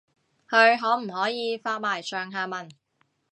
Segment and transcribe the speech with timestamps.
[0.49, 2.67] 佢可唔可以發埋上下文